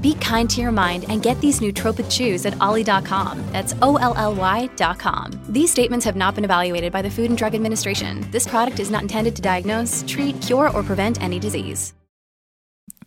Be 0.00 0.14
kind 0.14 0.48
to 0.50 0.60
your 0.60 0.72
mind 0.72 1.04
and 1.08 1.22
get 1.22 1.40
these 1.40 1.60
nootropic 1.60 2.10
chews 2.10 2.46
at 2.46 2.60
olly.com. 2.60 3.42
That's 3.52 3.74
O 3.82 3.96
L 3.96 4.14
L 4.16 4.34
Y.com. 4.34 5.40
These 5.48 5.70
statements 5.70 6.04
have 6.04 6.16
not 6.16 6.34
been 6.34 6.44
evaluated 6.44 6.92
by 6.92 7.02
the 7.02 7.10
Food 7.10 7.30
and 7.30 7.38
Drug 7.38 7.54
Administration. 7.54 8.26
This 8.30 8.46
product 8.46 8.78
is 8.78 8.90
not 8.90 9.02
intended 9.02 9.34
to 9.36 9.42
diagnose, 9.42 10.04
treat, 10.06 10.40
cure, 10.40 10.70
or 10.70 10.82
prevent 10.82 11.22
any 11.22 11.38
disease. 11.38 11.94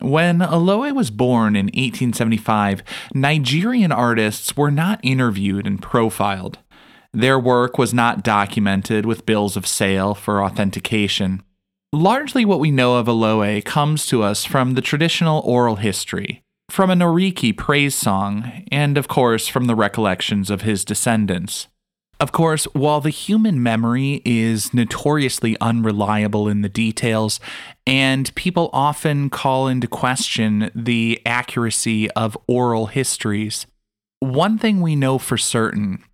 When 0.00 0.40
Olowe 0.40 0.94
was 0.94 1.10
born 1.10 1.54
in 1.54 1.66
1875, 1.66 2.82
Nigerian 3.12 3.92
artists 3.92 4.56
were 4.56 4.70
not 4.70 4.98
interviewed 5.02 5.66
and 5.66 5.80
profiled. 5.80 6.58
Their 7.12 7.38
work 7.38 7.76
was 7.76 7.92
not 7.92 8.22
documented 8.22 9.04
with 9.04 9.26
bills 9.26 9.56
of 9.56 9.66
sale 9.66 10.14
for 10.14 10.42
authentication. 10.42 11.42
Largely 11.92 12.46
what 12.46 12.60
we 12.60 12.70
know 12.70 12.96
of 12.96 13.08
Olowe 13.08 13.60
comes 13.60 14.06
to 14.06 14.22
us 14.22 14.44
from 14.44 14.72
the 14.72 14.80
traditional 14.80 15.42
oral 15.44 15.76
history 15.76 16.42
from 16.70 16.90
an 16.90 17.00
Oriki 17.00 17.56
praise 17.56 17.94
song, 17.94 18.64
and 18.70 18.96
of 18.96 19.08
course 19.08 19.48
from 19.48 19.66
the 19.66 19.74
recollections 19.74 20.50
of 20.50 20.62
his 20.62 20.84
descendants. 20.84 21.66
Of 22.20 22.32
course, 22.32 22.64
while 22.66 23.00
the 23.00 23.10
human 23.10 23.62
memory 23.62 24.20
is 24.24 24.74
notoriously 24.74 25.56
unreliable 25.60 26.48
in 26.48 26.60
the 26.60 26.68
details, 26.68 27.40
and 27.86 28.34
people 28.34 28.70
often 28.72 29.30
call 29.30 29.68
into 29.68 29.88
question 29.88 30.70
the 30.74 31.20
accuracy 31.24 32.10
of 32.12 32.36
oral 32.46 32.86
histories, 32.86 33.66
one 34.20 34.58
thing 34.58 34.80
we 34.80 34.94
know 34.94 35.18
for 35.18 35.38
certain 35.38 36.04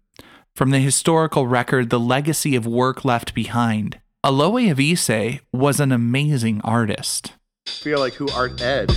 from 0.55 0.71
the 0.71 0.79
historical 0.79 1.47
record, 1.47 1.91
the 1.91 2.01
legacy 2.01 2.57
of 2.57 2.67
work 2.67 3.05
left 3.05 3.35
behind, 3.35 4.01
Olowe 4.25 4.71
of 4.71 4.81
Ise 4.81 5.41
was 5.53 5.81
an 5.81 5.93
amazing 5.93 6.63
artist. 6.63 7.35
I 7.67 7.71
feel 7.71 7.99
like 7.99 8.15
who 8.15 8.31
art 8.31 8.63
Ed? 8.63 8.89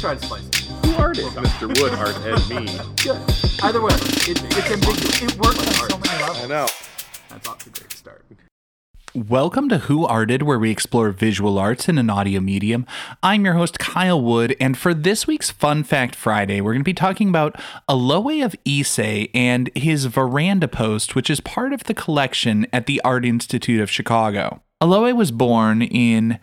We'll 1.09 1.31
try 1.31 1.41
to 1.41 1.49
spice 1.49 1.63
it. 1.63 1.69
Who 1.69 1.69
art 1.69 1.69
it? 1.69 1.69
Mr. 1.69 1.81
Wood 1.81 1.93
art 1.93 2.15
Ed 2.23 2.49
me. 2.49 2.65
Good. 3.01 3.63
Either 3.63 3.81
way, 3.81 3.93
it, 3.93 4.43
it's 4.43 4.71
ambiguous. 4.71 5.21
It 5.23 5.39
works 5.39 5.57
on 5.57 5.89
so 5.89 5.97
many 5.97 6.21
levels. 6.21 6.43
I 6.43 6.47
know. 6.47 6.67
That's 7.29 7.47
off 7.47 7.57
to 7.63 7.69
a 7.69 7.73
great 7.73 7.91
start. 7.93 8.25
Welcome 9.15 9.69
to 9.69 9.79
Who 9.79 10.05
Arted, 10.05 10.43
where 10.43 10.59
we 10.59 10.69
explore 10.69 11.09
visual 11.09 11.57
arts 11.57 11.89
in 11.89 11.97
an 11.97 12.11
audio 12.11 12.39
medium. 12.39 12.85
I'm 13.23 13.43
your 13.43 13.55
host, 13.55 13.79
Kyle 13.79 14.21
Wood, 14.21 14.55
and 14.59 14.77
for 14.77 14.93
this 14.93 15.25
week's 15.25 15.49
Fun 15.49 15.83
Fact 15.83 16.13
Friday, 16.15 16.61
we're 16.61 16.73
going 16.73 16.81
to 16.81 16.85
be 16.85 16.93
talking 16.93 17.29
about 17.29 17.59
Olowe 17.87 18.45
of 18.45 18.55
Ise 18.67 19.27
and 19.33 19.71
his 19.73 20.05
veranda 20.05 20.67
post, 20.67 21.15
which 21.15 21.31
is 21.31 21.41
part 21.41 21.73
of 21.73 21.85
the 21.85 21.95
collection 21.95 22.67
at 22.71 22.85
the 22.85 23.01
Art 23.01 23.25
Institute 23.25 23.81
of 23.81 23.89
Chicago. 23.89 24.61
Olowe 24.79 25.15
was 25.15 25.31
born 25.31 25.81
in 25.81 26.39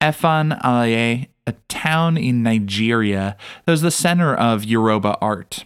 Efon 0.00 0.60
Alaye, 0.62 1.26
a 1.46 1.54
town 1.68 2.16
in 2.16 2.42
Nigeria 2.42 3.36
that 3.64 3.72
was 3.72 3.82
the 3.82 3.90
center 3.90 4.34
of 4.34 4.64
Yoruba 4.64 5.16
art. 5.20 5.64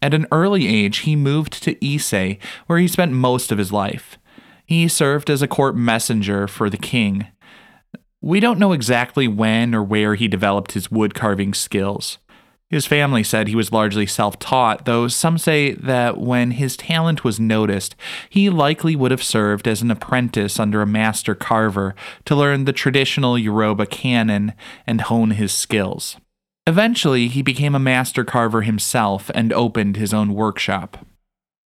At 0.00 0.14
an 0.14 0.26
early 0.32 0.66
age, 0.66 0.98
he 0.98 1.14
moved 1.14 1.62
to 1.62 1.76
Ise, 1.84 2.36
where 2.66 2.78
he 2.78 2.88
spent 2.88 3.12
most 3.12 3.52
of 3.52 3.58
his 3.58 3.72
life. 3.72 4.18
He 4.66 4.88
served 4.88 5.30
as 5.30 5.42
a 5.42 5.48
court 5.48 5.76
messenger 5.76 6.48
for 6.48 6.68
the 6.68 6.76
king. 6.76 7.28
We 8.20 8.40
don't 8.40 8.58
know 8.58 8.72
exactly 8.72 9.28
when 9.28 9.74
or 9.74 9.82
where 9.82 10.14
he 10.14 10.28
developed 10.28 10.72
his 10.72 10.90
wood 10.90 11.14
carving 11.14 11.54
skills. 11.54 12.18
His 12.72 12.86
family 12.86 13.22
said 13.22 13.48
he 13.48 13.54
was 13.54 13.70
largely 13.70 14.06
self 14.06 14.38
taught, 14.38 14.86
though 14.86 15.06
some 15.06 15.36
say 15.36 15.72
that 15.74 16.16
when 16.16 16.52
his 16.52 16.74
talent 16.74 17.22
was 17.22 17.38
noticed, 17.38 17.94
he 18.30 18.48
likely 18.48 18.96
would 18.96 19.10
have 19.10 19.22
served 19.22 19.68
as 19.68 19.82
an 19.82 19.90
apprentice 19.90 20.58
under 20.58 20.80
a 20.80 20.86
master 20.86 21.34
carver 21.34 21.94
to 22.24 22.34
learn 22.34 22.64
the 22.64 22.72
traditional 22.72 23.38
Yoruba 23.38 23.84
canon 23.84 24.54
and 24.86 25.02
hone 25.02 25.32
his 25.32 25.52
skills. 25.52 26.16
Eventually, 26.66 27.28
he 27.28 27.42
became 27.42 27.74
a 27.74 27.78
master 27.78 28.24
carver 28.24 28.62
himself 28.62 29.30
and 29.34 29.52
opened 29.52 29.98
his 29.98 30.14
own 30.14 30.32
workshop. 30.32 31.04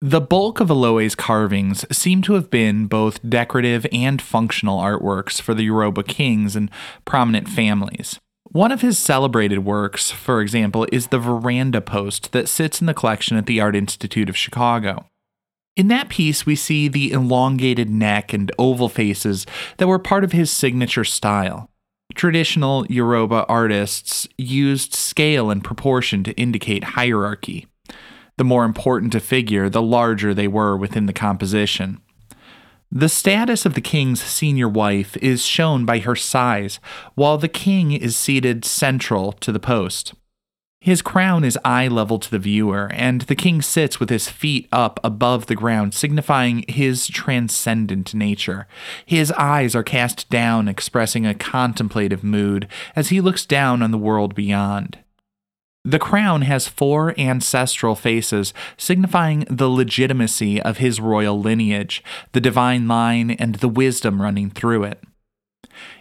The 0.02 0.20
bulk 0.20 0.60
of 0.60 0.70
Olowe's 0.70 1.14
carvings 1.14 1.86
seem 1.90 2.20
to 2.22 2.34
have 2.34 2.50
been 2.50 2.86
both 2.88 3.26
decorative 3.26 3.86
and 3.90 4.20
functional 4.20 4.78
artworks 4.78 5.40
for 5.40 5.54
the 5.54 5.62
Yoruba 5.64 6.02
kings 6.02 6.56
and 6.56 6.70
prominent 7.06 7.48
families. 7.48 8.20
One 8.52 8.72
of 8.72 8.80
his 8.80 8.98
celebrated 8.98 9.60
works, 9.60 10.10
for 10.10 10.40
example, 10.40 10.84
is 10.90 11.06
the 11.06 11.20
veranda 11.20 11.80
post 11.80 12.32
that 12.32 12.48
sits 12.48 12.80
in 12.80 12.88
the 12.88 12.94
collection 12.94 13.36
at 13.36 13.46
the 13.46 13.60
Art 13.60 13.76
Institute 13.76 14.28
of 14.28 14.36
Chicago. 14.36 15.06
In 15.76 15.86
that 15.86 16.08
piece, 16.08 16.44
we 16.46 16.56
see 16.56 16.88
the 16.88 17.12
elongated 17.12 17.88
neck 17.88 18.32
and 18.32 18.50
oval 18.58 18.88
faces 18.88 19.46
that 19.76 19.86
were 19.86 20.00
part 20.00 20.24
of 20.24 20.32
his 20.32 20.50
signature 20.50 21.04
style. 21.04 21.70
Traditional 22.16 22.84
Yoruba 22.88 23.46
artists 23.48 24.26
used 24.36 24.94
scale 24.94 25.48
and 25.48 25.62
proportion 25.62 26.24
to 26.24 26.32
indicate 26.32 26.82
hierarchy. 26.82 27.68
The 28.36 28.42
more 28.42 28.64
important 28.64 29.14
a 29.14 29.20
figure, 29.20 29.68
the 29.68 29.80
larger 29.80 30.34
they 30.34 30.48
were 30.48 30.76
within 30.76 31.06
the 31.06 31.12
composition. 31.12 32.00
The 32.92 33.08
status 33.08 33.64
of 33.64 33.74
the 33.74 33.80
king's 33.80 34.20
senior 34.20 34.68
wife 34.68 35.16
is 35.18 35.46
shown 35.46 35.84
by 35.84 36.00
her 36.00 36.16
size, 36.16 36.80
while 37.14 37.38
the 37.38 37.46
king 37.46 37.92
is 37.92 38.16
seated 38.16 38.64
central 38.64 39.30
to 39.34 39.52
the 39.52 39.60
post. 39.60 40.14
His 40.80 41.00
crown 41.00 41.44
is 41.44 41.56
eye 41.64 41.86
level 41.86 42.18
to 42.18 42.28
the 42.28 42.40
viewer, 42.40 42.90
and 42.92 43.20
the 43.22 43.36
king 43.36 43.62
sits 43.62 44.00
with 44.00 44.10
his 44.10 44.28
feet 44.28 44.66
up 44.72 44.98
above 45.04 45.46
the 45.46 45.54
ground, 45.54 45.94
signifying 45.94 46.64
his 46.66 47.06
transcendent 47.06 48.12
nature. 48.12 48.66
His 49.06 49.30
eyes 49.32 49.76
are 49.76 49.84
cast 49.84 50.28
down, 50.28 50.66
expressing 50.66 51.24
a 51.24 51.34
contemplative 51.34 52.24
mood 52.24 52.66
as 52.96 53.10
he 53.10 53.20
looks 53.20 53.46
down 53.46 53.82
on 53.82 53.92
the 53.92 53.98
world 53.98 54.34
beyond. 54.34 54.98
The 55.84 55.98
crown 55.98 56.42
has 56.42 56.68
four 56.68 57.18
ancestral 57.18 57.94
faces, 57.94 58.52
signifying 58.76 59.46
the 59.48 59.68
legitimacy 59.68 60.60
of 60.60 60.76
his 60.76 61.00
royal 61.00 61.40
lineage, 61.40 62.04
the 62.32 62.40
divine 62.40 62.86
line, 62.86 63.30
and 63.30 63.56
the 63.56 63.68
wisdom 63.68 64.20
running 64.20 64.50
through 64.50 64.84
it. 64.84 65.02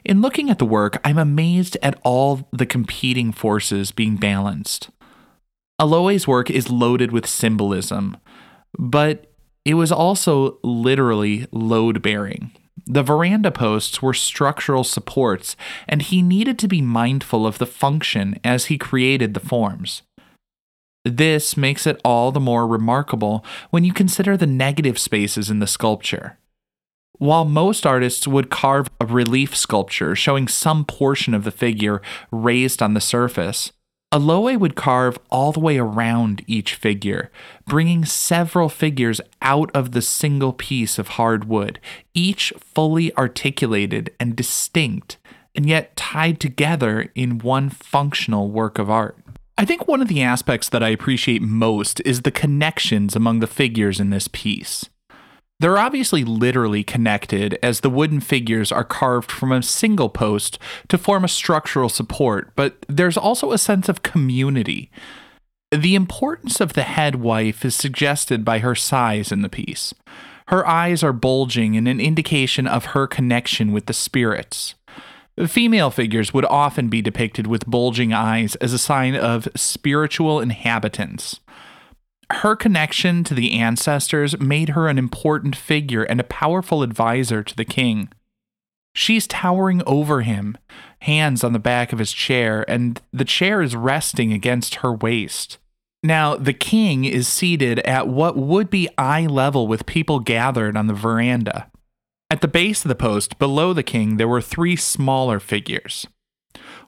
In 0.03 0.21
looking 0.21 0.49
at 0.49 0.59
the 0.59 0.65
work, 0.65 0.99
I'm 1.05 1.17
amazed 1.17 1.77
at 1.81 1.99
all 2.03 2.49
the 2.51 2.65
competing 2.65 3.31
forces 3.31 3.91
being 3.91 4.17
balanced. 4.17 4.89
Olowe's 5.77 6.27
work 6.27 6.49
is 6.49 6.69
loaded 6.69 7.13
with 7.13 7.25
symbolism, 7.25 8.17
but 8.77 9.31
it 9.63 9.75
was 9.75 9.93
also 9.93 10.57
literally 10.61 11.47
load 11.53 12.01
bearing. 12.01 12.51
The 12.85 13.03
veranda 13.03 13.51
posts 13.51 14.01
were 14.01 14.13
structural 14.13 14.83
supports, 14.83 15.55
and 15.87 16.01
he 16.01 16.21
needed 16.21 16.59
to 16.59 16.67
be 16.67 16.81
mindful 16.81 17.47
of 17.47 17.57
the 17.57 17.65
function 17.65 18.39
as 18.43 18.65
he 18.65 18.77
created 18.77 19.33
the 19.33 19.39
forms. 19.39 20.03
This 21.05 21.55
makes 21.55 21.87
it 21.87 22.01
all 22.03 22.31
the 22.31 22.39
more 22.39 22.67
remarkable 22.67 23.43
when 23.69 23.83
you 23.83 23.93
consider 23.93 24.35
the 24.35 24.47
negative 24.47 24.99
spaces 24.99 25.49
in 25.49 25.59
the 25.59 25.67
sculpture. 25.67 26.37
While 27.13 27.45
most 27.45 27.85
artists 27.85 28.27
would 28.27 28.49
carve 28.49 28.87
a 29.01 29.05
relief 29.05 29.55
sculpture 29.55 30.15
showing 30.15 30.47
some 30.47 30.85
portion 30.85 31.33
of 31.33 31.43
the 31.43 31.51
figure 31.51 32.01
raised 32.31 32.81
on 32.81 32.93
the 32.93 33.01
surface, 33.01 33.71
Olowe 34.11 34.57
would 34.57 34.75
carve 34.75 35.19
all 35.29 35.51
the 35.51 35.59
way 35.59 35.77
around 35.77 36.43
each 36.47 36.73
figure, 36.73 37.31
bringing 37.67 38.05
several 38.05 38.67
figures 38.67 39.21
out 39.41 39.69
of 39.75 39.91
the 39.91 40.01
single 40.01 40.51
piece 40.51 40.97
of 40.97 41.09
hard 41.09 41.45
wood, 41.45 41.79
each 42.15 42.51
fully 42.57 43.15
articulated 43.15 44.11
and 44.19 44.35
distinct, 44.35 45.17
and 45.53 45.67
yet 45.67 45.95
tied 45.95 46.39
together 46.39 47.11
in 47.13 47.37
one 47.37 47.69
functional 47.69 48.49
work 48.49 48.79
of 48.79 48.89
art. 48.89 49.15
I 49.59 49.65
think 49.65 49.87
one 49.87 50.01
of 50.01 50.07
the 50.07 50.23
aspects 50.23 50.69
that 50.69 50.81
I 50.81 50.89
appreciate 50.89 51.43
most 51.43 52.01
is 52.03 52.21
the 52.21 52.31
connections 52.31 53.15
among 53.15 53.41
the 53.41 53.47
figures 53.47 53.99
in 53.99 54.09
this 54.09 54.27
piece. 54.31 54.89
They're 55.59 55.77
obviously 55.77 56.23
literally 56.23 56.83
connected, 56.83 57.59
as 57.61 57.81
the 57.81 57.89
wooden 57.89 58.21
figures 58.21 58.71
are 58.71 58.85
carved 58.85 59.29
from 59.29 59.51
a 59.51 59.61
single 59.61 60.07
post 60.07 60.57
to 60.87 60.97
form 60.97 61.25
a 61.25 61.29
structural 61.29 61.89
support, 61.89 62.51
but 62.55 62.85
there's 62.87 63.17
also 63.17 63.51
a 63.51 63.57
sense 63.57 63.89
of 63.89 64.01
community. 64.01 64.89
The 65.71 65.95
importance 65.95 66.61
of 66.61 66.73
the 66.73 66.83
head 66.83 67.15
wife 67.15 67.65
is 67.65 67.75
suggested 67.75 68.45
by 68.45 68.59
her 68.59 68.73
size 68.73 69.33
in 69.33 69.41
the 69.41 69.49
piece. 69.49 69.93
Her 70.47 70.65
eyes 70.65 71.03
are 71.03 71.13
bulging 71.13 71.75
in 71.75 71.87
an 71.87 71.99
indication 71.99 72.65
of 72.65 72.85
her 72.85 73.05
connection 73.05 73.73
with 73.73 73.85
the 73.85 73.93
spirits. 73.93 74.75
Female 75.45 75.91
figures 75.91 76.33
would 76.33 76.45
often 76.45 76.87
be 76.89 77.01
depicted 77.01 77.47
with 77.47 77.69
bulging 77.69 78.13
eyes 78.13 78.55
as 78.55 78.73
a 78.73 78.79
sign 78.79 79.15
of 79.15 79.47
spiritual 79.55 80.39
inhabitants. 80.39 81.39
Her 82.31 82.55
connection 82.55 83.23
to 83.25 83.33
the 83.33 83.53
ancestors 83.53 84.39
made 84.39 84.69
her 84.69 84.87
an 84.87 84.97
important 84.97 85.55
figure 85.55 86.03
and 86.03 86.19
a 86.19 86.23
powerful 86.23 86.83
advisor 86.83 87.43
to 87.43 87.55
the 87.55 87.65
king. 87.65 88.09
She's 88.93 89.27
towering 89.27 89.81
over 89.85 90.21
him, 90.21 90.57
hands 91.01 91.43
on 91.43 91.53
the 91.53 91.59
back 91.59 91.91
of 91.91 91.99
his 91.99 92.11
chair, 92.11 92.65
and 92.69 93.01
the 93.11 93.25
chair 93.25 93.61
is 93.61 93.75
resting 93.75 94.33
against 94.33 94.75
her 94.75 94.93
waist. 94.93 95.57
Now, 96.03 96.35
the 96.35 96.53
king 96.53 97.03
is 97.03 97.27
seated 97.27 97.79
at 97.79 98.07
what 98.07 98.37
would 98.37 98.69
be 98.69 98.89
eye 98.97 99.25
level 99.25 99.67
with 99.67 99.85
people 99.85 100.19
gathered 100.19 100.77
on 100.77 100.87
the 100.87 100.93
veranda. 100.93 101.69
At 102.31 102.41
the 102.41 102.47
base 102.47 102.85
of 102.85 102.89
the 102.89 102.95
post, 102.95 103.39
below 103.39 103.73
the 103.73 103.83
king, 103.83 104.17
there 104.17 104.27
were 104.27 104.41
three 104.41 104.75
smaller 104.75 105.39
figures. 105.39 106.07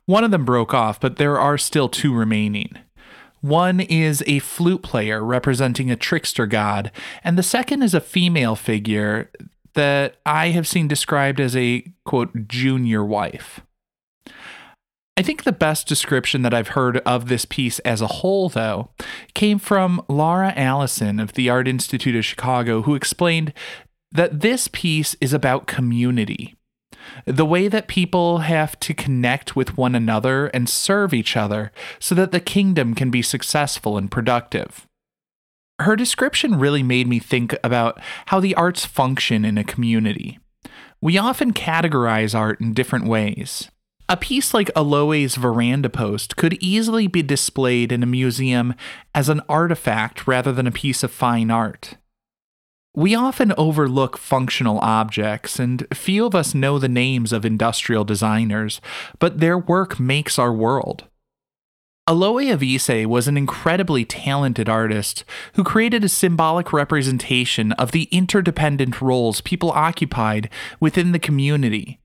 One 0.05 0.23
of 0.23 0.31
them 0.31 0.45
broke 0.45 0.73
off, 0.73 0.99
but 0.99 1.17
there 1.17 1.39
are 1.39 1.57
still 1.57 1.89
two 1.89 2.13
remaining. 2.13 2.77
One 3.41 3.79
is 3.79 4.23
a 4.27 4.39
flute 4.39 4.83
player 4.83 5.23
representing 5.23 5.89
a 5.89 5.95
trickster 5.95 6.45
god, 6.45 6.91
and 7.23 7.37
the 7.37 7.43
second 7.43 7.81
is 7.81 7.93
a 7.93 8.01
female 8.01 8.55
figure 8.55 9.31
that 9.73 10.17
I 10.25 10.49
have 10.49 10.67
seen 10.67 10.87
described 10.87 11.39
as 11.39 11.55
a 11.55 11.83
quote 12.05 12.47
junior 12.47 13.03
wife. 13.03 13.61
I 15.17 15.23
think 15.23 15.43
the 15.43 15.51
best 15.51 15.87
description 15.87 16.41
that 16.43 16.53
I've 16.53 16.69
heard 16.69 16.97
of 16.99 17.27
this 17.27 17.45
piece 17.45 17.79
as 17.79 18.01
a 18.01 18.07
whole, 18.07 18.47
though, 18.47 18.89
came 19.33 19.59
from 19.59 20.03
Laura 20.07 20.53
Allison 20.55 21.19
of 21.19 21.33
the 21.33 21.49
Art 21.49 21.67
Institute 21.67 22.15
of 22.15 22.25
Chicago, 22.25 22.83
who 22.83 22.95
explained 22.95 23.53
that 24.11 24.41
this 24.41 24.67
piece 24.67 25.15
is 25.19 25.33
about 25.33 25.67
community 25.67 26.55
the 27.25 27.45
way 27.45 27.67
that 27.67 27.87
people 27.87 28.39
have 28.39 28.79
to 28.81 28.93
connect 28.93 29.55
with 29.55 29.77
one 29.77 29.95
another 29.95 30.47
and 30.47 30.69
serve 30.69 31.13
each 31.13 31.35
other 31.37 31.71
so 31.99 32.15
that 32.15 32.31
the 32.31 32.39
kingdom 32.39 32.95
can 32.95 33.11
be 33.11 33.21
successful 33.21 33.97
and 33.97 34.11
productive. 34.11 34.87
Her 35.79 35.95
description 35.95 36.59
really 36.59 36.83
made 36.83 37.07
me 37.07 37.19
think 37.19 37.55
about 37.63 37.99
how 38.27 38.39
the 38.39 38.55
arts 38.55 38.85
function 38.85 39.43
in 39.43 39.57
a 39.57 39.63
community. 39.63 40.39
We 41.01 41.17
often 41.17 41.53
categorize 41.53 42.37
art 42.37 42.61
in 42.61 42.73
different 42.73 43.07
ways. 43.07 43.71
A 44.07 44.17
piece 44.17 44.53
like 44.53 44.69
Olowe's 44.75 45.35
veranda 45.35 45.89
post 45.89 46.35
could 46.35 46.61
easily 46.61 47.07
be 47.07 47.23
displayed 47.23 47.91
in 47.91 48.03
a 48.03 48.07
museum 48.07 48.75
as 49.15 49.29
an 49.29 49.41
artifact 49.47 50.27
rather 50.27 50.51
than 50.51 50.67
a 50.67 50.71
piece 50.71 51.01
of 51.01 51.11
fine 51.11 51.49
art. 51.49 51.95
We 52.93 53.15
often 53.15 53.53
overlook 53.57 54.17
functional 54.17 54.77
objects, 54.79 55.59
and 55.59 55.87
few 55.93 56.25
of 56.25 56.35
us 56.35 56.53
know 56.53 56.77
the 56.77 56.89
names 56.89 57.31
of 57.31 57.45
industrial 57.45 58.03
designers, 58.03 58.81
but 59.17 59.39
their 59.39 59.57
work 59.57 59.97
makes 59.97 60.37
our 60.37 60.51
world. 60.51 61.05
Olowe 62.05 62.51
of 62.51 62.61
Ise 62.61 63.05
was 63.07 63.29
an 63.29 63.37
incredibly 63.37 64.03
talented 64.03 64.67
artist 64.67 65.23
who 65.53 65.63
created 65.63 66.03
a 66.03 66.09
symbolic 66.09 66.73
representation 66.73 67.71
of 67.73 67.91
the 67.91 68.09
interdependent 68.11 69.01
roles 69.01 69.39
people 69.39 69.71
occupied 69.71 70.49
within 70.81 71.13
the 71.13 71.19
community 71.19 72.00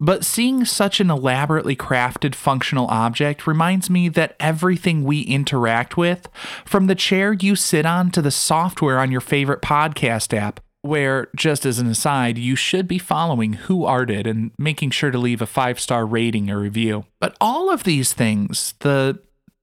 but 0.00 0.24
seeing 0.24 0.64
such 0.64 1.00
an 1.00 1.10
elaborately 1.10 1.76
crafted 1.76 2.34
functional 2.34 2.86
object 2.88 3.46
reminds 3.46 3.88
me 3.88 4.08
that 4.10 4.36
everything 4.38 5.04
we 5.04 5.22
interact 5.22 5.96
with, 5.96 6.28
from 6.64 6.86
the 6.86 6.94
chair 6.94 7.32
you 7.32 7.56
sit 7.56 7.86
on 7.86 8.10
to 8.10 8.22
the 8.22 8.30
software 8.30 8.98
on 8.98 9.10
your 9.10 9.20
favorite 9.20 9.62
podcast 9.62 10.36
app, 10.36 10.60
where, 10.82 11.28
just 11.34 11.66
as 11.66 11.78
an 11.78 11.88
aside, 11.88 12.38
you 12.38 12.56
should 12.56 12.86
be 12.86 12.98
following 12.98 13.54
Who 13.54 13.84
Arted 13.84 14.26
and 14.26 14.52
making 14.58 14.90
sure 14.90 15.10
to 15.10 15.18
leave 15.18 15.42
a 15.42 15.46
five 15.46 15.80
star 15.80 16.06
rating 16.06 16.50
or 16.50 16.60
review. 16.60 17.04
But 17.20 17.36
all 17.40 17.70
of 17.70 17.84
these 17.84 18.12
things, 18.12 18.74
the 18.80 19.20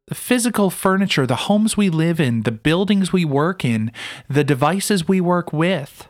the 0.07 0.15
physical 0.15 0.69
furniture, 0.69 1.25
the 1.25 1.35
homes 1.35 1.77
we 1.77 1.89
live 1.89 2.19
in, 2.19 2.41
the 2.41 2.51
buildings 2.51 3.13
we 3.13 3.23
work 3.23 3.63
in, 3.63 3.91
the 4.29 4.43
devices 4.43 5.07
we 5.07 5.21
work 5.21 5.53
with, 5.53 6.07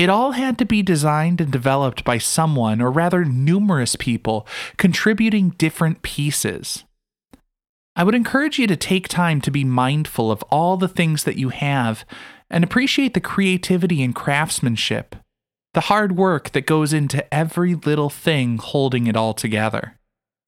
it 0.00 0.08
all 0.08 0.32
had 0.32 0.56
to 0.56 0.64
be 0.64 0.82
designed 0.82 1.42
and 1.42 1.52
developed 1.52 2.04
by 2.04 2.16
someone, 2.16 2.80
or 2.80 2.90
rather, 2.90 3.22
numerous 3.22 3.96
people, 3.96 4.46
contributing 4.78 5.50
different 5.58 6.00
pieces. 6.00 6.84
I 7.94 8.04
would 8.04 8.14
encourage 8.14 8.58
you 8.58 8.66
to 8.66 8.76
take 8.76 9.08
time 9.08 9.42
to 9.42 9.50
be 9.50 9.62
mindful 9.62 10.30
of 10.30 10.42
all 10.44 10.78
the 10.78 10.88
things 10.88 11.24
that 11.24 11.36
you 11.36 11.50
have 11.50 12.06
and 12.48 12.64
appreciate 12.64 13.12
the 13.12 13.20
creativity 13.20 14.02
and 14.02 14.14
craftsmanship, 14.14 15.16
the 15.74 15.82
hard 15.82 16.16
work 16.16 16.52
that 16.52 16.64
goes 16.64 16.94
into 16.94 17.22
every 17.32 17.74
little 17.74 18.08
thing 18.08 18.56
holding 18.56 19.06
it 19.06 19.18
all 19.18 19.34
together. 19.34 19.98